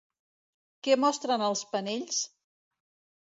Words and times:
Què 0.87 0.95
mostren 1.01 1.43
els 1.49 1.63
panells? 1.75 2.23